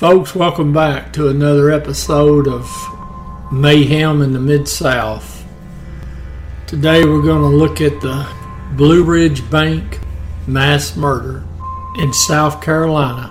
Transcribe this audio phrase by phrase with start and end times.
[0.00, 2.66] Folks, welcome back to another episode of
[3.52, 5.44] Mayhem in the Mid South.
[6.66, 8.26] Today we're going to look at the
[8.78, 10.00] Blue Ridge Bank
[10.46, 11.44] mass murder
[11.98, 13.30] in South Carolina.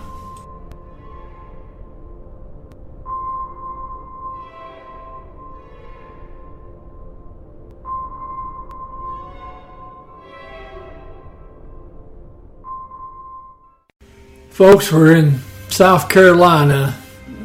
[14.52, 16.94] Folks, we're in South Carolina,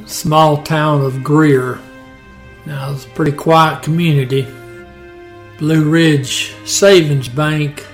[0.06, 1.78] small town of Greer.
[2.66, 4.46] Now, it's a pretty quiet community.
[5.58, 7.86] Blue Ridge Savings Bank,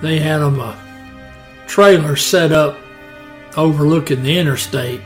[0.00, 0.76] they had them a
[1.66, 2.76] trailer set up
[3.56, 5.00] overlooking the interstate.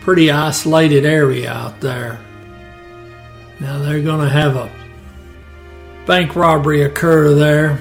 [0.00, 2.20] Pretty isolated area out there.
[3.58, 4.70] Now, they're going to have a
[6.06, 7.80] bank robbery occur there.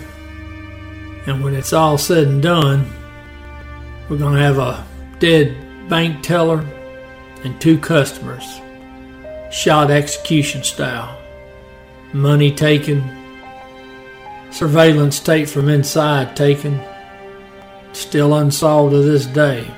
[1.28, 2.92] And when it's all said and done,
[4.10, 4.86] we're going to have a
[5.20, 5.56] dead
[5.90, 6.66] bank teller
[7.44, 8.62] and two customers,
[9.52, 11.18] shot execution style.
[12.14, 13.04] Money taken,
[14.52, 16.80] surveillance tape from inside taken,
[17.94, 19.70] still unsolved to this day.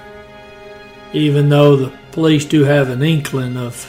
[1.14, 3.83] Even though the police do have an inkling of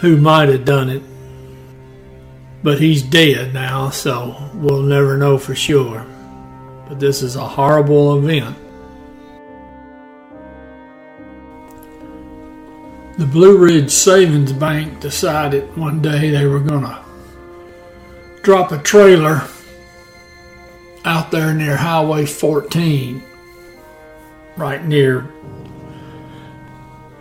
[0.00, 1.02] who might have done it.
[2.62, 6.06] But he's dead now, so we'll never know for sure.
[6.88, 8.56] But this is a horrible event.
[13.18, 17.02] The Blue Ridge Savings Bank decided one day they were going to
[18.42, 19.48] drop a trailer
[21.06, 23.22] out there near Highway 14,
[24.58, 25.22] right near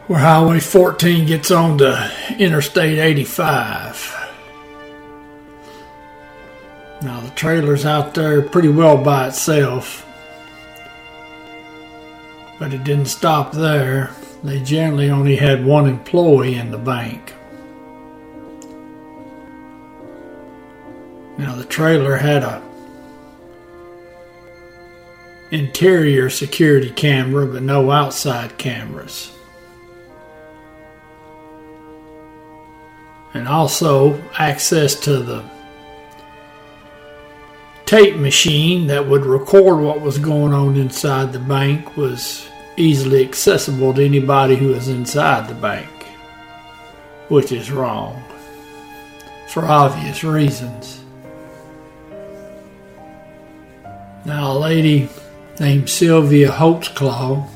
[0.08, 4.34] where Highway 14 gets on to Interstate 85.
[7.04, 10.06] Now, the trailer's out there pretty well by itself,
[12.60, 14.12] but it didn't stop there.
[14.46, 17.34] They generally only had one employee in the bank.
[21.40, 22.62] Now the trailer had a
[25.50, 29.32] interior security camera but no outside cameras.
[33.34, 35.44] And also access to the
[37.88, 42.48] tape machine that would record what was going on inside the bank was
[42.78, 45.90] easily accessible to anybody who is inside the bank,
[47.30, 48.24] which is wrong
[49.48, 51.04] for obvious reasons.
[54.26, 55.10] Now, a lady
[55.60, 57.48] named Sylvia Holtzclaw,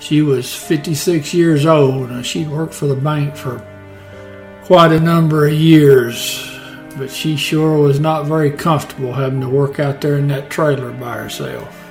[0.00, 3.64] she was 56 years old and she'd worked for the bank for
[4.64, 6.50] quite a number of years,
[6.96, 10.90] but she sure was not very comfortable having to work out there in that trailer
[10.92, 11.85] by herself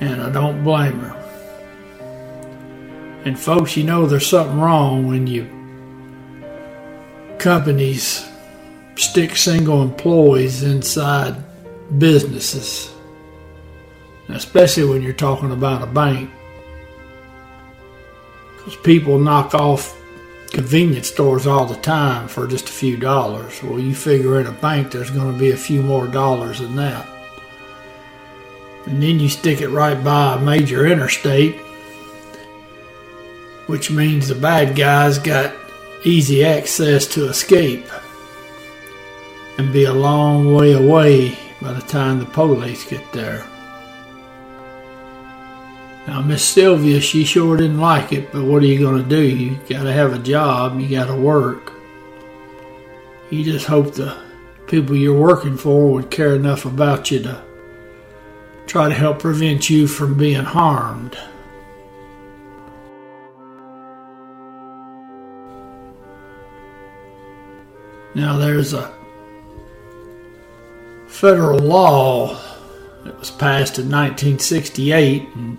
[0.00, 1.22] and I don't blame her.
[3.24, 5.50] And folks, you know there's something wrong when you
[7.38, 8.26] companies
[8.96, 11.36] stick single employees inside
[11.98, 12.92] businesses,
[14.28, 16.30] especially when you're talking about a bank.
[18.56, 19.96] Because people knock off
[20.50, 23.62] convenience stores all the time for just a few dollars.
[23.62, 26.76] Well, you figure in a bank there's going to be a few more dollars than
[26.76, 27.15] that
[28.86, 31.56] and then you stick it right by a major interstate,
[33.66, 35.54] which means the bad guys got
[36.04, 37.86] easy access to escape
[39.58, 43.44] and be a long way away by the time the police get there.
[46.06, 49.22] Now, Miss Sylvia, she sure didn't like it, but what are you going to do?
[49.22, 51.72] You got to have a job, you got to work.
[53.30, 54.16] You just hope the
[54.68, 57.42] people you're working for would care enough about you to
[58.66, 61.16] try to help prevent you from being harmed.
[68.14, 68.94] Now, there's a
[71.06, 72.34] federal law
[73.04, 75.58] that was passed in 1968, and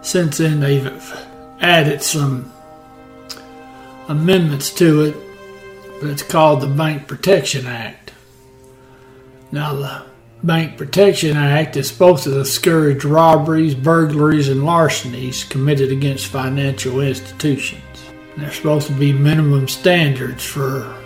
[0.00, 0.86] since then they've
[1.60, 2.52] added some
[4.08, 5.16] amendments to it,
[6.00, 8.12] but it's called the Bank Protection Act.
[9.52, 10.02] Now, the
[10.42, 17.82] Bank Protection Act is supposed to discourage robberies, burglaries, and larcenies committed against financial institutions.
[18.38, 20.96] There's supposed to be minimum standards for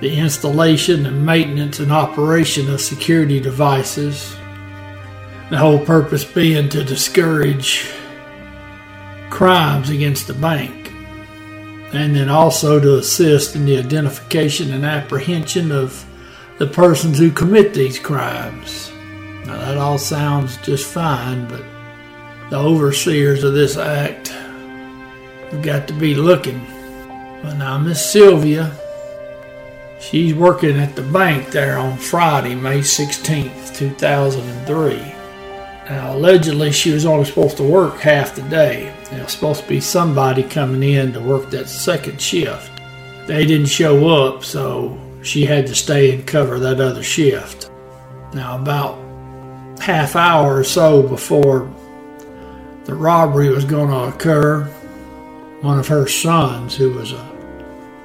[0.00, 4.34] the installation and maintenance and operation of security devices.
[5.50, 7.88] The whole purpose being to discourage
[9.30, 10.90] crimes against the bank,
[11.92, 16.04] and then also to assist in the identification and apprehension of
[16.60, 18.92] the persons who commit these crimes.
[19.46, 21.64] Now, that all sounds just fine, but
[22.50, 26.60] the overseers of this act have got to be looking.
[27.42, 28.76] But now, Miss Sylvia,
[30.00, 34.96] she's working at the bank there on Friday, May 16th, 2003.
[35.88, 38.94] Now, allegedly, she was only supposed to work half the day.
[39.10, 42.70] There was supposed to be somebody coming in to work that second shift.
[43.26, 47.70] They didn't show up, so she had to stay and cover that other shift.
[48.32, 48.98] Now, about
[49.80, 51.70] half hour or so before
[52.84, 54.64] the robbery was going to occur,
[55.60, 57.30] one of her sons, who was a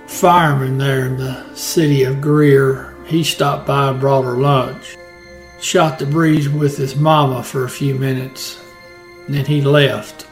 [0.08, 4.98] fireman there in the city of Greer, he stopped by and brought her lunch.
[5.62, 8.60] Shot the breeze with his mama for a few minutes,
[9.26, 10.28] and then he left.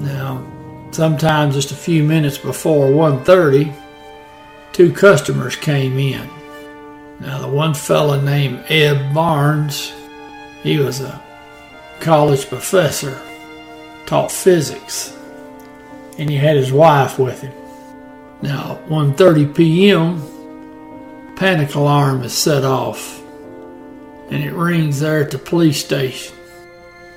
[0.00, 0.46] Now,
[0.92, 3.74] sometime just a few minutes before 1.30,
[4.76, 6.28] two customers came in.
[7.18, 9.94] Now, the one fella named Ed Barnes,
[10.62, 11.22] he was a
[11.98, 13.18] college professor,
[14.04, 15.16] taught physics,
[16.18, 17.54] and he had his wife with him.
[18.42, 23.22] Now, 1:30 p.m., panic alarm is set off,
[24.28, 26.36] and it rings there at the police station.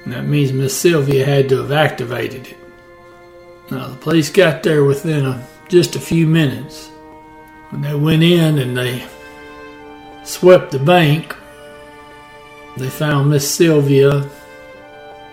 [0.06, 2.58] And that means Miss Sylvia had to have activated it.
[3.70, 6.90] Now, the police got there within a, just a few minutes.
[7.70, 9.04] When they went in and they
[10.24, 11.36] swept the bank,
[12.78, 14.28] they found Miss Sylvia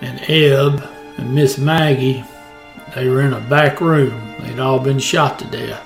[0.03, 0.87] and Eb
[1.17, 2.25] and Miss Maggie.
[2.95, 4.35] They were in a back room.
[4.41, 5.83] They'd all been shot to death.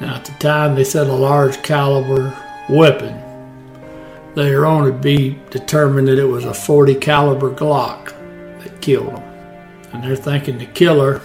[0.00, 2.36] Now, at the time, they said a large caliber
[2.68, 3.20] weapon.
[4.36, 8.12] Later on, it'd be determined that it was a 40 caliber Glock
[8.62, 9.22] that killed them.
[9.92, 11.20] And they're thinking the killer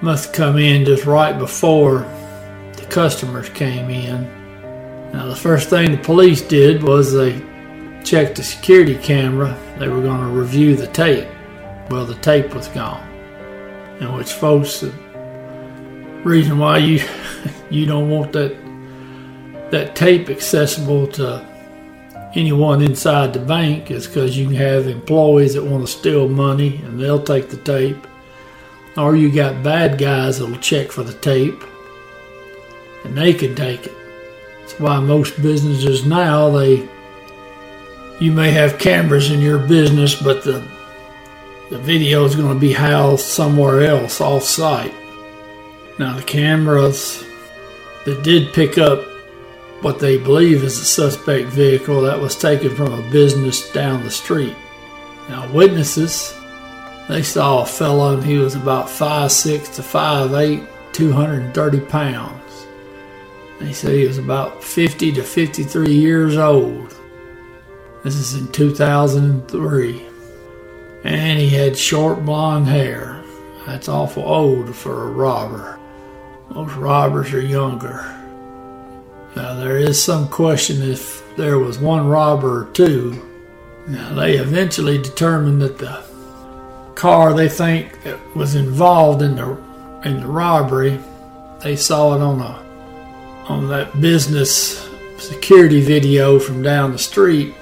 [0.00, 2.06] must come in just right before
[2.84, 4.22] the customers came in.
[5.12, 7.40] Now, the first thing the police did was they
[8.04, 9.58] checked the security camera.
[9.78, 11.28] They were going to review the tape.
[11.90, 13.02] Well, the tape was gone.
[14.00, 14.92] And which folks, the
[16.24, 17.04] reason why you
[17.70, 18.56] you don't want that
[19.70, 21.44] that tape accessible to
[22.34, 26.76] anyone inside the bank is because you can have employees that want to steal money
[26.78, 28.06] and they'll take the tape
[28.96, 31.62] or you got bad guys that'll check for the tape
[33.04, 33.92] and they can take it.
[34.60, 36.88] That's why most businesses now they
[38.20, 40.62] you may have cameras in your business, but the
[41.70, 44.94] the video is going to be housed somewhere else off site.
[45.98, 47.24] Now the cameras
[48.04, 49.02] that did pick up
[49.80, 54.10] what they believe is a suspect vehicle that was taken from a business down the
[54.10, 54.56] street.
[55.28, 56.34] Now witnesses
[57.08, 60.62] they saw a fellow and he was about five six to five eight,
[60.92, 62.43] 230 pounds.
[63.64, 66.94] They said he was about 50 to 53 years old.
[68.02, 70.02] This is in 2003.
[71.04, 73.24] And he had short blonde hair.
[73.64, 75.78] That's awful old for a robber.
[76.50, 78.02] Most robbers are younger.
[79.34, 83.26] Now, there is some question if there was one robber or two.
[83.88, 86.04] Now, they eventually determined that the
[86.94, 87.98] car they think
[88.36, 89.56] was involved in the
[90.04, 91.00] in the robbery.
[91.62, 92.63] They saw it on a
[93.48, 97.54] on that business security video from down the street.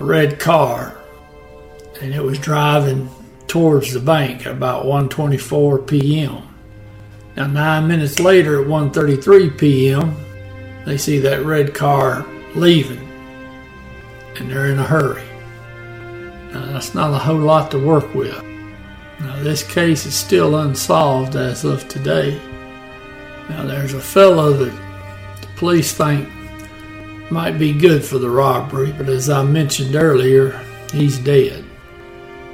[0.00, 0.96] A red car,
[2.00, 3.10] and it was driving
[3.48, 6.42] towards the bank at about 1:24 p.m.
[7.36, 10.16] Now, nine minutes later, at 1:33 p.m.,
[10.84, 12.24] they see that red car
[12.54, 13.06] leaving,
[14.36, 15.24] and they're in a hurry.
[16.52, 18.42] Now, that's not a whole lot to work with.
[19.20, 22.40] Now, this case is still unsolved as of today.
[23.48, 26.28] Now, there's a fellow that the police think
[27.30, 30.60] might be good for the robbery, but as I mentioned earlier,
[30.92, 31.64] he's dead.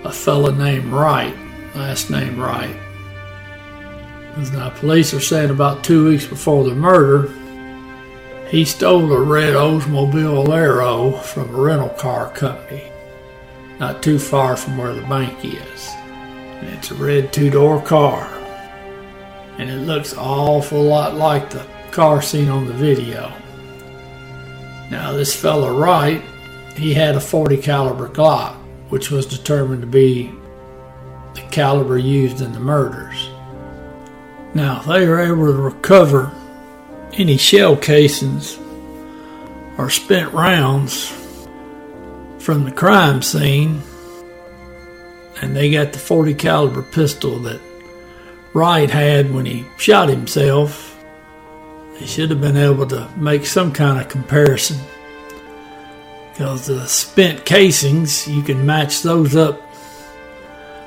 [0.04, 1.34] A fellow named Wright,
[1.74, 2.76] last name Wright.
[4.52, 7.32] Now, police are saying about two weeks before the murder,
[8.48, 12.90] he stole a red Oldsmobile Alero from a rental car company
[13.78, 15.90] not too far from where the bank is.
[15.94, 18.30] And it's a red two door car.
[19.58, 23.32] And it looks awful lot like the car seen on the video.
[24.90, 26.22] Now this fella Wright,
[26.76, 28.54] he had a 40 caliber Glock,
[28.88, 30.32] which was determined to be
[31.34, 33.28] the caliber used in the murders.
[34.54, 36.32] Now if they were able to recover
[37.12, 38.58] any shell casings
[39.78, 41.12] or spent rounds
[42.38, 43.80] from the crime scene
[45.40, 47.60] and they got the 40 caliber pistol that
[48.54, 50.96] Wright had when he shot himself.
[51.98, 54.78] They should have been able to make some kind of comparison
[56.30, 59.60] because the spent casings you can match those up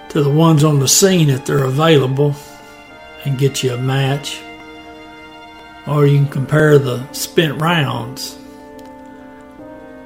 [0.09, 2.35] to the ones on the scene if they're available
[3.25, 4.41] and get you a match.
[5.85, 8.37] Or you can compare the spent rounds.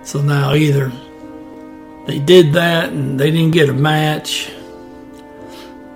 [0.03, 0.91] So now either
[2.07, 4.51] they did that and they didn't get a match,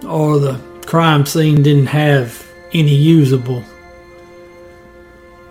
[0.07, 3.65] or the crime scene didn't have any usable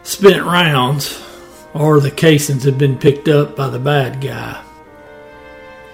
[0.03, 1.23] spent rounds,
[1.75, 4.65] or the casings had been picked up by the bad guy.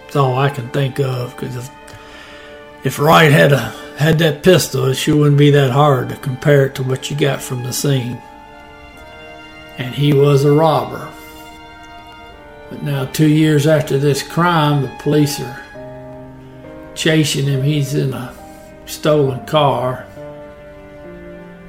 [0.03, 1.71] That's all I can think of because if,
[2.85, 6.67] if Wright had a had that pistol, it sure wouldn't be that hard to compare
[6.67, 8.23] it to what you got from the scene.
[9.79, 11.13] And he was a robber.
[12.69, 15.61] But now, two years after this crime, the police are
[16.95, 17.65] chasing him.
[17.65, 18.33] He's in a
[18.91, 20.07] stolen car.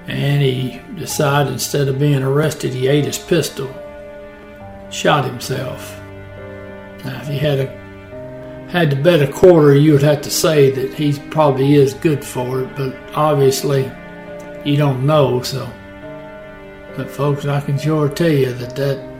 [0.07, 3.73] And he decided instead of being arrested, he ate his pistol,
[4.89, 5.97] shot himself.
[7.05, 7.81] Now, if he had a
[8.71, 12.23] had to bet a quarter, you would have to say that he probably is good
[12.23, 13.91] for it, but obviously
[14.63, 15.41] you don't know.
[15.41, 15.69] So,
[16.95, 19.11] but folks, I can sure tell you that that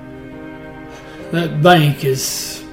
[1.32, 2.64] that bank is.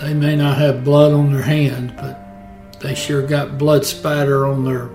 [0.00, 2.25] They may not have blood on their hand, but
[2.80, 4.90] they sure got blood spatter on their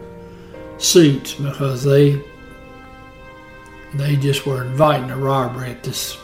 [0.78, 2.22] suits because they
[3.96, 6.18] they just were inviting a robbery at this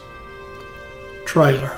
[1.25, 1.77] trailer.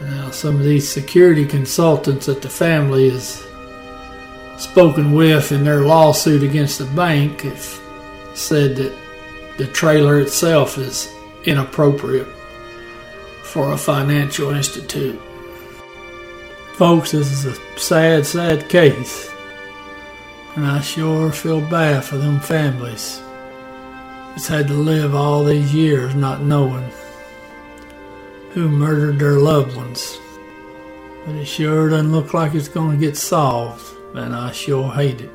[0.00, 3.44] Now, some of these security consultants that the family has
[4.56, 7.80] spoken with in their lawsuit against the bank have
[8.34, 8.92] said that
[9.56, 11.12] the trailer itself is
[11.44, 12.28] inappropriate
[13.42, 15.20] for a financial institute.
[16.78, 19.28] Folks, this is a sad, sad case.
[20.54, 23.20] And I sure feel bad for them families
[24.30, 26.88] that's had to live all these years not knowing
[28.50, 30.20] who murdered their loved ones.
[31.26, 35.20] But it sure doesn't look like it's going to get solved, and I sure hate
[35.20, 35.32] it.